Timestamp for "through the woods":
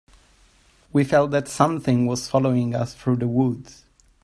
2.95-3.85